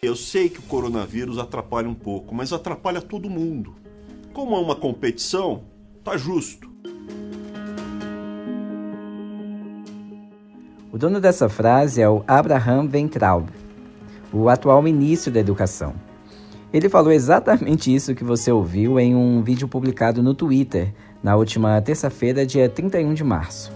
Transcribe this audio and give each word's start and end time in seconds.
Eu 0.00 0.14
sei 0.14 0.48
que 0.48 0.60
o 0.60 0.62
coronavírus 0.62 1.38
atrapalha 1.38 1.88
um 1.88 1.94
pouco, 1.94 2.32
mas 2.32 2.52
atrapalha 2.52 3.00
todo 3.00 3.28
mundo. 3.28 3.74
Como 4.32 4.54
é 4.54 4.60
uma 4.60 4.76
competição, 4.76 5.64
tá 6.04 6.16
justo. 6.16 6.70
O 10.92 10.96
dono 10.96 11.20
dessa 11.20 11.48
frase 11.48 12.00
é 12.00 12.08
o 12.08 12.22
Abraham 12.28 12.86
Ventraub, 12.86 13.48
o 14.32 14.48
atual 14.48 14.80
ministro 14.80 15.32
da 15.32 15.40
Educação. 15.40 15.94
Ele 16.72 16.88
falou 16.88 17.10
exatamente 17.10 17.92
isso 17.92 18.14
que 18.14 18.22
você 18.22 18.52
ouviu 18.52 19.00
em 19.00 19.16
um 19.16 19.42
vídeo 19.42 19.66
publicado 19.66 20.22
no 20.22 20.32
Twitter 20.32 20.94
na 21.20 21.34
última 21.34 21.82
terça-feira, 21.82 22.46
dia 22.46 22.68
31 22.68 23.14
de 23.14 23.24
março. 23.24 23.72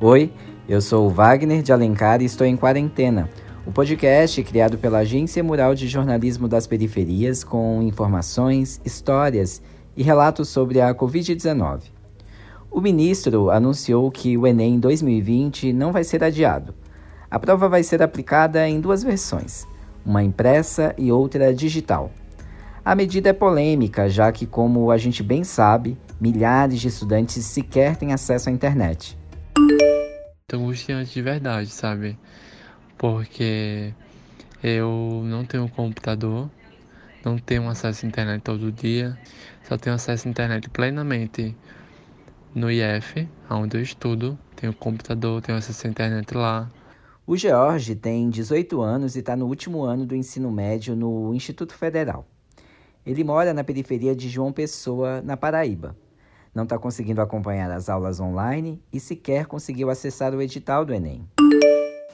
Oi, 0.00 0.32
eu 0.66 0.80
sou 0.80 1.06
o 1.06 1.10
Wagner 1.10 1.62
de 1.62 1.74
Alencar 1.74 2.22
e 2.22 2.24
estou 2.24 2.46
em 2.46 2.56
quarentena 2.56 3.28
o 3.66 3.72
podcast 3.72 4.40
criado 4.44 4.78
pela 4.78 4.98
Agência 4.98 5.42
Mural 5.42 5.74
de 5.74 5.88
Jornalismo 5.88 6.46
das 6.46 6.68
Periferias 6.68 7.42
com 7.42 7.82
informações, 7.82 8.80
histórias 8.84 9.60
e 9.96 10.04
relatos 10.04 10.48
sobre 10.48 10.80
a 10.80 10.94
Covid-19. 10.94 11.90
O 12.70 12.80
ministro 12.80 13.50
anunciou 13.50 14.08
que 14.08 14.38
o 14.38 14.46
Enem 14.46 14.78
2020 14.78 15.72
não 15.72 15.90
vai 15.90 16.04
ser 16.04 16.22
adiado. 16.22 16.74
A 17.28 17.40
prova 17.40 17.68
vai 17.68 17.82
ser 17.82 18.02
aplicada 18.02 18.68
em 18.68 18.80
duas 18.80 19.02
versões, 19.02 19.66
uma 20.04 20.22
impressa 20.22 20.94
e 20.96 21.10
outra 21.10 21.52
digital. 21.52 22.12
A 22.84 22.94
medida 22.94 23.30
é 23.30 23.32
polêmica, 23.32 24.08
já 24.08 24.30
que, 24.30 24.46
como 24.46 24.92
a 24.92 24.96
gente 24.96 25.24
bem 25.24 25.42
sabe, 25.42 25.98
milhares 26.20 26.80
de 26.80 26.86
estudantes 26.86 27.44
sequer 27.44 27.96
têm 27.96 28.12
acesso 28.12 28.48
à 28.48 28.52
internet. 28.52 29.18
Angustiante 30.52 31.12
de 31.12 31.22
verdade, 31.22 31.68
sabe? 31.68 32.16
Porque 32.98 33.92
eu 34.62 35.22
não 35.24 35.44
tenho 35.44 35.68
computador, 35.68 36.50
não 37.24 37.38
tenho 37.38 37.68
acesso 37.68 38.06
à 38.06 38.08
internet 38.08 38.42
todo 38.42 38.72
dia, 38.72 39.18
só 39.64 39.76
tenho 39.76 39.96
acesso 39.96 40.26
à 40.26 40.30
internet 40.30 40.68
plenamente 40.70 41.54
no 42.54 42.70
IF, 42.70 43.28
onde 43.50 43.76
eu 43.76 43.82
estudo, 43.82 44.38
tenho 44.54 44.72
computador, 44.72 45.42
tenho 45.42 45.58
acesso 45.58 45.86
à 45.86 45.90
internet 45.90 46.34
lá. 46.34 46.70
O 47.26 47.36
George 47.36 47.96
tem 47.96 48.30
18 48.30 48.80
anos 48.80 49.16
e 49.16 49.18
está 49.18 49.36
no 49.36 49.46
último 49.46 49.82
ano 49.82 50.06
do 50.06 50.14
ensino 50.14 50.50
médio 50.50 50.94
no 50.94 51.34
Instituto 51.34 51.74
Federal. 51.74 52.26
Ele 53.04 53.22
mora 53.22 53.52
na 53.52 53.62
periferia 53.62 54.14
de 54.16 54.28
João 54.28 54.52
Pessoa, 54.52 55.20
na 55.22 55.36
Paraíba. 55.36 55.96
Não 56.54 56.64
está 56.64 56.78
conseguindo 56.78 57.20
acompanhar 57.20 57.70
as 57.70 57.88
aulas 57.88 58.18
online 58.18 58.82
e 58.92 58.98
sequer 58.98 59.46
conseguiu 59.46 59.90
acessar 59.90 60.34
o 60.34 60.40
edital 60.40 60.84
do 60.84 60.94
Enem. 60.94 61.28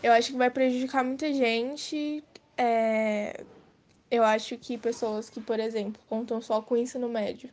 Eu 0.03 0.13
acho 0.13 0.33
que 0.33 0.39
vai 0.39 0.51
prejudicar 0.51 1.05
muita 1.05 1.33
gente. 1.33 2.25
É... 2.57 3.45
Eu 4.11 4.25
acho 4.25 4.59
que 4.59 4.77
pessoas 4.77 5.31
que, 5.31 5.41
por 5.41 5.59
exemplo, 5.59 6.01
contam 6.09 6.41
só 6.43 6.61
com 6.61 6.75
o 6.75 6.77
ensino 6.77 7.09
médio, 7.09 7.49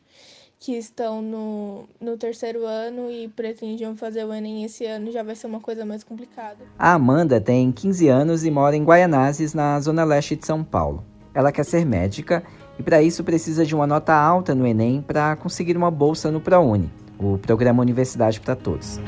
que 0.60 0.74
estão 0.74 1.22
no, 1.22 1.86
no 2.02 2.18
terceiro 2.18 2.66
ano 2.66 3.10
e 3.10 3.30
pretendiam 3.30 3.96
fazer 3.96 4.26
o 4.26 4.34
Enem 4.34 4.66
esse 4.66 4.86
ano, 4.86 5.10
já 5.10 5.24
vai 5.24 5.36
ser 5.36 5.48
uma 5.48 5.62
coisa 5.62 5.86
mais 5.86 6.04
complicada. 6.04 6.58
A 6.78 6.94
Amanda 6.94 7.40
tem 7.40 7.72
15 7.72 8.10
anos 8.10 8.44
e 8.44 8.52
mora 8.52 8.76
em 8.76 8.84
Guaianazes, 8.84 9.54
na 9.54 9.80
zona 9.80 10.04
leste 10.04 10.36
de 10.36 10.46
São 10.46 10.62
Paulo. 10.62 11.06
Ela 11.34 11.52
quer 11.52 11.64
ser 11.64 11.86
médica 11.86 12.44
e, 12.78 12.84
para 12.84 13.02
isso, 13.02 13.24
precisa 13.24 13.66
de 13.66 13.74
uma 13.74 13.88
nota 13.88 14.14
alta 14.14 14.54
no 14.54 14.68
Enem 14.68 15.02
para 15.02 15.38
conseguir 15.38 15.78
uma 15.78 15.90
bolsa 15.90 16.30
no 16.30 16.42
ProUni, 16.42 16.92
o 17.18 17.38
Programa 17.38 17.82
Universidade 17.82 18.42
para 18.42 18.56
Todos. 18.56 19.00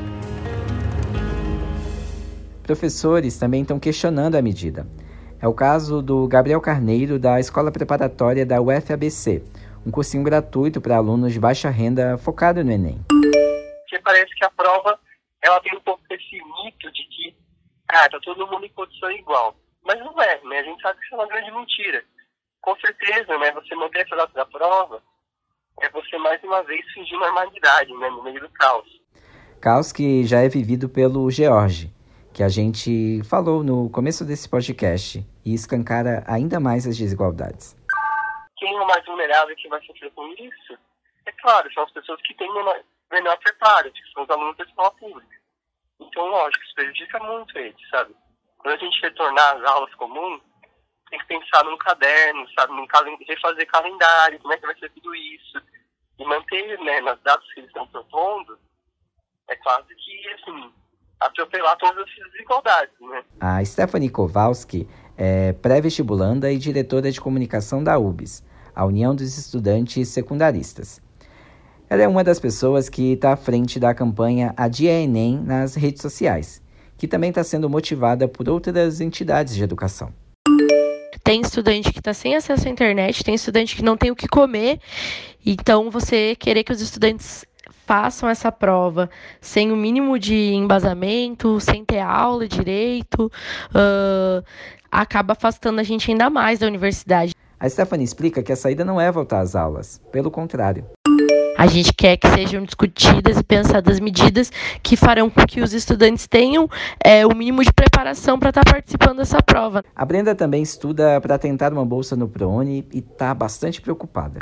Professores 2.62 3.38
também 3.38 3.62
estão 3.62 3.80
questionando 3.80 4.36
a 4.36 4.42
medida. 4.42 4.86
É 5.40 5.48
o 5.48 5.52
caso 5.52 6.00
do 6.00 6.28
Gabriel 6.28 6.60
Carneiro, 6.60 7.18
da 7.18 7.40
Escola 7.40 7.72
Preparatória 7.72 8.46
da 8.46 8.60
UFABC, 8.60 9.42
um 9.84 9.90
cursinho 9.90 10.22
gratuito 10.22 10.80
para 10.80 10.96
alunos 10.96 11.32
de 11.32 11.40
baixa 11.40 11.68
renda 11.68 12.16
focado 12.18 12.62
no 12.62 12.70
Enem. 12.70 13.04
Porque 13.08 13.98
parece 14.04 14.32
que 14.36 14.44
a 14.44 14.50
prova 14.50 14.96
ela 15.42 15.58
tem 15.60 15.76
um 15.76 15.80
pouco 15.80 16.02
desse 16.08 16.36
mito 16.36 16.92
de 16.92 17.02
que 17.08 17.36
ah, 17.90 18.08
tá 18.08 18.20
todo 18.22 18.46
mundo 18.46 18.64
em 18.64 18.72
condição 18.72 19.10
igual. 19.10 19.56
Mas 19.84 19.98
não 19.98 20.22
é, 20.22 20.40
né? 20.44 20.60
A 20.60 20.62
gente 20.62 20.80
sabe 20.80 21.00
que 21.00 21.04
isso 21.06 21.14
é 21.14 21.18
uma 21.18 21.26
grande 21.26 21.50
mentira. 21.50 22.04
Com 22.60 22.76
certeza, 22.76 23.36
né? 23.38 23.50
Você 23.50 23.74
manter 23.74 24.06
essa 24.06 24.14
data 24.14 24.32
da 24.32 24.46
prova 24.46 25.02
é 25.80 25.88
você 25.90 26.16
mais 26.18 26.40
uma 26.44 26.62
vez 26.62 26.80
fingir 26.92 27.18
normalidade, 27.18 27.92
né? 27.94 28.08
No 28.08 28.22
meio 28.22 28.40
do 28.40 28.48
caos. 28.50 28.88
Caos 29.60 29.90
que 29.90 30.24
já 30.24 30.40
é 30.40 30.48
vivido 30.48 30.88
pelo 30.88 31.28
George, 31.28 31.92
que 32.32 32.42
a 32.42 32.48
gente 32.48 33.22
falou 33.24 33.62
no 33.62 33.90
começo 33.90 34.24
desse 34.24 34.48
podcast 34.48 35.24
e 35.44 35.52
escancara 35.54 36.24
ainda 36.26 36.58
mais 36.58 36.86
as 36.86 36.96
desigualdades. 36.96 37.76
Quem 38.56 38.74
é 38.74 38.80
o 38.80 38.86
mais 38.86 39.04
vulnerável 39.04 39.54
que 39.56 39.68
vai 39.68 39.84
sofrer 39.84 40.10
com 40.12 40.26
isso? 40.32 40.78
É 41.26 41.32
claro, 41.32 41.72
são 41.72 41.84
as 41.84 41.92
pessoas 41.92 42.20
que 42.22 42.34
têm 42.34 42.52
menor, 42.52 42.80
menor 43.10 43.38
preparo, 43.38 43.92
que 43.92 44.00
são 44.12 44.22
os 44.22 44.30
alunos 44.30 44.56
da 44.56 44.64
escola 44.64 44.90
pública. 44.92 45.36
Então, 46.00 46.26
lógico, 46.26 46.64
isso 46.64 46.74
prejudica 46.74 47.18
muito 47.20 47.58
eles, 47.58 47.88
sabe? 47.90 48.14
Quando 48.58 48.74
a 48.74 48.78
gente 48.78 49.02
retornar 49.02 49.56
às 49.56 49.64
aulas 49.64 49.94
comuns, 49.96 50.40
tem 51.10 51.18
que 51.18 51.26
pensar 51.26 51.64
num 51.64 51.76
caderno, 51.76 52.48
sabe? 52.54 52.72
Num 52.72 52.86
calendário, 52.86 53.26
refazer 53.28 53.66
calendário, 53.66 54.38
como 54.40 54.54
é 54.54 54.58
que 54.58 54.66
vai 54.66 54.78
ser 54.78 54.90
tudo 54.90 55.14
isso. 55.14 55.62
E 56.18 56.24
manter, 56.24 56.78
né, 56.80 57.00
nas 57.02 57.20
datas 57.20 57.46
que 57.52 57.60
eles 57.60 57.68
estão 57.68 57.86
propondo, 57.88 58.58
é 59.48 59.56
quase 59.56 59.94
que, 59.94 60.28
assim, 60.30 60.72
atropelar 61.26 61.76
todas 61.78 62.06
essas 62.08 62.32
desigualdades, 62.32 62.94
né? 63.00 63.22
A 63.40 63.64
Stephanie 63.64 64.08
Kowalski 64.08 64.88
é 65.16 65.52
pré-vestibulanda 65.52 66.50
e 66.50 66.58
diretora 66.58 67.10
de 67.10 67.20
comunicação 67.20 67.82
da 67.82 67.98
UBS, 67.98 68.42
a 68.74 68.84
União 68.84 69.14
dos 69.14 69.38
Estudantes 69.38 70.08
Secundaristas. 70.08 71.00
Ela 71.88 72.02
é 72.02 72.08
uma 72.08 72.24
das 72.24 72.40
pessoas 72.40 72.88
que 72.88 73.12
está 73.12 73.34
à 73.34 73.36
frente 73.36 73.78
da 73.78 73.94
campanha 73.94 74.54
Adia 74.56 74.92
Enem 74.92 75.38
nas 75.38 75.74
redes 75.74 76.00
sociais, 76.00 76.62
que 76.96 77.06
também 77.06 77.28
está 77.28 77.44
sendo 77.44 77.68
motivada 77.68 78.26
por 78.26 78.48
outras 78.48 79.00
entidades 79.00 79.54
de 79.54 79.62
educação. 79.62 80.12
Tem 81.22 81.40
estudante 81.40 81.92
que 81.92 81.98
está 81.98 82.12
sem 82.12 82.34
acesso 82.34 82.66
à 82.66 82.70
internet, 82.70 83.22
tem 83.22 83.34
estudante 83.34 83.76
que 83.76 83.82
não 83.82 83.96
tem 83.96 84.10
o 84.10 84.16
que 84.16 84.26
comer. 84.26 84.80
Então, 85.44 85.90
você 85.90 86.34
querer 86.34 86.64
que 86.64 86.72
os 86.72 86.80
estudantes 86.80 87.44
façam 87.86 88.28
essa 88.28 88.50
prova 88.50 89.10
sem 89.40 89.72
o 89.72 89.76
mínimo 89.76 90.18
de 90.18 90.52
embasamento, 90.54 91.60
sem 91.60 91.84
ter 91.84 92.00
aula 92.00 92.46
direito, 92.46 93.30
uh, 93.70 94.44
acaba 94.90 95.32
afastando 95.32 95.80
a 95.80 95.82
gente 95.82 96.10
ainda 96.10 96.30
mais 96.30 96.58
da 96.58 96.66
universidade. 96.66 97.34
A 97.58 97.68
Stephanie 97.68 98.04
explica 98.04 98.42
que 98.42 98.52
a 98.52 98.56
saída 98.56 98.84
não 98.84 99.00
é 99.00 99.10
voltar 99.10 99.40
às 99.40 99.54
aulas, 99.54 100.00
pelo 100.10 100.30
contrário. 100.30 100.84
A 101.56 101.66
gente 101.68 101.92
quer 101.92 102.16
que 102.16 102.28
sejam 102.28 102.64
discutidas 102.64 103.38
e 103.38 103.44
pensadas 103.44 104.00
medidas 104.00 104.50
que 104.82 104.96
farão 104.96 105.30
com 105.30 105.46
que 105.46 105.60
os 105.60 105.72
estudantes 105.72 106.26
tenham 106.26 106.68
é, 107.04 107.24
o 107.24 107.32
mínimo 107.36 107.62
de 107.62 107.72
preparação 107.72 108.36
para 108.36 108.48
estar 108.48 108.64
tá 108.64 108.72
participando 108.72 109.18
dessa 109.18 109.40
prova. 109.40 109.84
A 109.94 110.04
Brenda 110.04 110.34
também 110.34 110.60
estuda 110.60 111.20
para 111.20 111.38
tentar 111.38 111.72
uma 111.72 111.84
bolsa 111.84 112.16
no 112.16 112.26
ProUni 112.26 112.84
e 112.92 112.98
está 112.98 113.32
bastante 113.32 113.80
preocupada. 113.80 114.40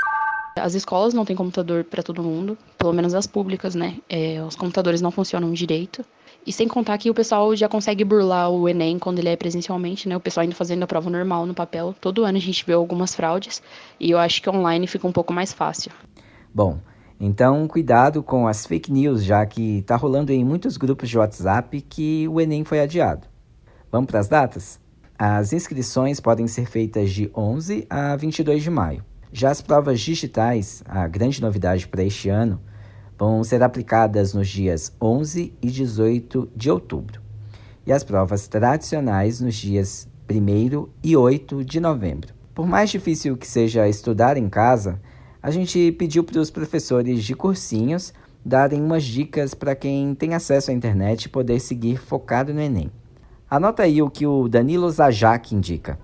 As 0.57 0.75
escolas 0.75 1.15
não 1.15 1.25
têm 1.25 1.37
computador 1.37 1.85
para 1.85 2.03
todo 2.03 2.23
mundo, 2.23 2.59
pelo 2.77 2.93
menos 2.93 3.15
as 3.15 3.27
públicas, 3.27 3.75
né? 3.75 3.99
É, 4.09 4.43
os 4.43 4.57
computadores 4.57 5.01
não 5.01 5.11
funcionam 5.11 5.53
direito. 5.53 6.05
E 6.47 6.53
sem 6.53 6.67
contar 6.67 6.97
que 6.99 7.11
o 7.11 7.15
pessoal 7.15 7.55
já 7.55 7.69
consegue 7.69 8.03
burlar 8.03 8.51
o 8.51 8.69
Enem 8.69 8.99
quando 8.99 9.19
ele 9.19 9.29
é 9.29 9.37
presencialmente, 9.37 10.09
né? 10.09 10.17
O 10.17 10.21
pessoal 10.21 10.43
ainda 10.43 10.55
fazendo 10.55 10.83
a 10.83 10.87
prova 10.87 11.11
normal 11.11 11.47
no 11.47 11.55
papel. 11.55 11.95
Todo 12.01 12.25
ano 12.25 12.39
a 12.39 12.41
gente 12.41 12.65
vê 12.67 12.73
algumas 12.73 13.15
fraudes 13.15 13.63
e 13.99 14.11
eu 14.11 14.19
acho 14.19 14.43
que 14.43 14.49
online 14.49 14.87
fica 14.87 15.07
um 15.07 15.13
pouco 15.13 15.33
mais 15.33 15.53
fácil. 15.53 15.93
Bom, 16.53 16.79
então 17.21 17.69
cuidado 17.69 18.23
com 18.23 18.49
as 18.49 18.67
fake 18.67 18.91
news, 18.91 19.23
já 19.23 19.45
que 19.45 19.79
está 19.79 19.97
rolando 19.97 20.33
em 20.33 20.45
muitos 20.45 20.77
grupos 20.77 21.09
de 21.09 21.19
WhatsApp 21.19 21.81
que 21.83 22.27
o 22.29 22.41
Enem 22.41 22.65
foi 22.65 22.81
adiado. 22.81 23.27
Vamos 23.93 24.11
para 24.11 24.21
as 24.21 24.29
datas? 24.29 24.81
As 25.19 25.53
inscrições 25.53 26.19
podem 26.19 26.47
ser 26.47 26.67
feitas 26.67 27.11
de 27.11 27.31
11 27.37 27.87
a 27.91 28.17
22 28.17 28.63
de 28.63 28.71
maio. 28.71 29.05
Já 29.33 29.51
as 29.51 29.61
provas 29.61 30.01
digitais, 30.01 30.83
a 30.87 31.07
grande 31.07 31.41
novidade 31.41 31.87
para 31.87 32.03
este 32.03 32.29
ano, 32.29 32.61
vão 33.17 33.45
ser 33.45 33.63
aplicadas 33.63 34.35
nos 34.35 34.49
dias 34.49 34.93
11 35.01 35.53
e 35.63 35.71
18 35.71 36.51
de 36.57 36.71
outubro, 36.71 37.21
e 37.87 37.93
as 37.93 38.03
provas 38.03 38.49
tradicionais 38.49 39.41
nos 39.41 39.55
dias 39.55 40.09
1 40.29 40.89
e 41.03 41.17
8 41.17 41.65
de 41.65 41.79
novembro. 41.79 42.35
Por 42.55 42.67
mais 42.67 42.91
difícil 42.91 43.37
que 43.37 43.47
seja 43.47 43.89
estudar 43.89 44.37
em 44.37 44.49
casa, 44.49 45.01
a 45.43 45.51
gente 45.51 45.93
pediu 45.93 46.25
para 46.25 46.41
os 46.41 46.51
professores 46.51 47.23
de 47.23 47.35
cursinhos 47.35 48.13
darem 48.45 48.83
umas 48.83 49.05
dicas 49.05 49.55
para 49.55 49.77
quem 49.77 50.15
tem 50.15 50.35
acesso 50.35 50.71
à 50.71 50.75
internet 50.75 51.29
poder 51.29 51.61
seguir 51.61 51.99
focado 51.99 52.53
no 52.53 52.61
Enem. 52.61 52.91
Anota 53.49 53.85
aí 53.85 54.03
o 54.03 54.11
que 54.11 54.27
o 54.27 54.49
Danilo 54.49 54.91
Zajak 54.91 55.55
indica. 55.55 55.99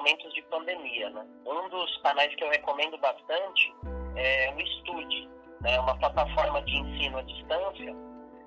Momentos 0.00 0.32
de 0.32 0.42
pandemia. 0.42 1.10
Né? 1.10 1.22
Um 1.46 1.68
dos 1.68 1.96
canais 1.98 2.34
que 2.34 2.42
eu 2.42 2.48
recomendo 2.48 2.96
bastante 2.98 3.72
é 4.16 4.52
o 4.54 4.60
Estude. 4.60 5.28
né, 5.60 5.78
uma 5.80 5.94
plataforma 5.98 6.62
de 6.62 6.74
ensino 6.74 7.18
à 7.18 7.22
distância, 7.22 7.94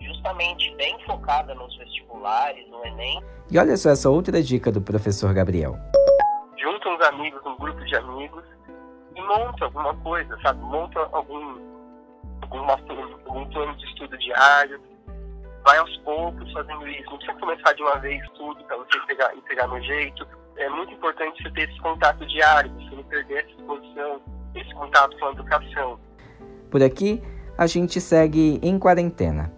justamente 0.02 0.76
bem 0.76 0.98
focada 1.06 1.54
nos 1.54 1.76
vestibulares, 1.78 2.68
no 2.70 2.84
Enem. 2.86 3.22
E 3.52 3.60
olha 3.60 3.78
só 3.78 3.92
essa 3.92 4.10
outra 4.10 4.42
dica 4.42 4.72
do 4.72 4.82
professor 4.82 5.32
Gabriel. 5.32 5.76
Junta 6.58 6.90
uns 6.90 7.02
amigos, 7.02 7.46
um 7.46 7.56
grupo 7.58 7.86
de 7.86 7.96
amigos, 7.96 8.44
e 9.16 9.22
monta 9.22 9.66
alguma 9.66 9.96
coisa, 9.98 10.36
sabe? 10.42 10.60
Monta 10.62 11.08
algum, 11.12 11.60
alguma, 12.42 12.74
algum 13.28 13.46
plano 13.52 13.76
de 13.76 13.86
estudo 13.86 14.18
diário, 14.18 14.82
vai 15.64 15.78
aos 15.78 15.96
poucos 15.98 16.52
fazendo 16.52 16.88
isso. 16.88 17.10
Não 17.10 17.18
precisa 17.18 17.40
começar 17.40 17.74
de 17.74 17.82
uma 17.82 17.98
vez 17.98 18.30
tudo 18.32 18.64
para 18.66 18.78
você 18.78 19.00
pegar, 19.08 19.34
pegar 19.48 19.68
no 19.68 19.82
jeito. 19.82 20.28
É 20.58 20.70
muito 20.70 20.94
importante 20.94 21.42
você 21.42 21.50
ter 21.52 21.70
esse 21.70 21.80
contato 21.80 22.26
diário, 22.28 22.72
você 22.72 22.96
não 22.96 23.04
perder 23.04 23.40
essa 23.40 23.50
exposição, 23.50 24.22
esse 24.56 24.74
contato 24.74 25.18
com 25.18 25.26
a 25.26 25.32
educação. 25.32 26.00
Por 26.70 26.84
aqui, 26.84 27.22
a 27.58 27.68
gente 27.68 28.00
segue 28.00 28.60
em 28.62 28.78
quarentena. 28.78 29.52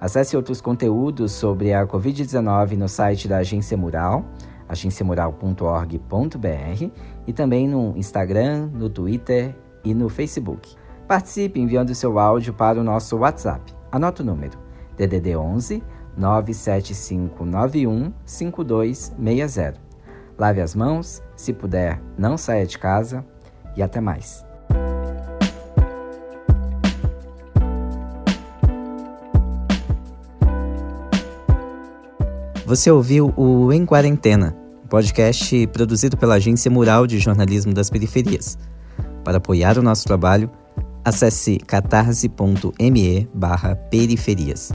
Acesse 0.00 0.36
outros 0.36 0.60
conteúdos 0.60 1.32
sobre 1.32 1.72
a 1.72 1.86
Covid-19 1.86 2.76
no 2.76 2.88
site 2.88 3.26
da 3.26 3.38
Agência 3.38 3.76
Mural, 3.76 4.24
agenciamural.org.br 4.68 6.90
e 7.26 7.32
também 7.32 7.66
no 7.66 7.96
Instagram, 7.96 8.70
no 8.72 8.90
Twitter 8.90 9.56
e 9.82 9.94
no 9.94 10.08
Facebook. 10.08 10.76
Participe 11.08 11.60
enviando 11.60 11.94
seu 11.94 12.18
áudio 12.18 12.52
para 12.52 12.80
o 12.80 12.84
nosso 12.84 13.16
WhatsApp. 13.16 13.74
Anota 13.90 14.22
o 14.22 14.26
número: 14.26 14.58
DDD 14.96 15.36
11 15.36 15.82
97591 16.16 18.12
5260. 18.24 19.80
Lave 20.38 20.60
as 20.60 20.74
mãos, 20.74 21.22
se 21.34 21.52
puder, 21.52 22.00
não 22.18 22.36
saia 22.36 22.66
de 22.66 22.78
casa 22.78 23.24
e 23.76 23.82
até 23.82 24.00
mais. 24.00 24.44
Você 32.66 32.90
ouviu 32.90 33.32
o 33.36 33.72
Em 33.72 33.86
Quarentena, 33.86 34.56
podcast 34.88 35.66
produzido 35.68 36.16
pela 36.16 36.34
Agência 36.34 36.68
Mural 36.68 37.06
de 37.06 37.18
Jornalismo 37.18 37.72
das 37.72 37.88
Periferias. 37.88 38.58
Para 39.22 39.38
apoiar 39.38 39.78
o 39.78 39.82
nosso 39.82 40.04
trabalho, 40.04 40.50
acesse 41.04 41.58
catarse.me 41.58 43.28
periferias. 43.88 44.72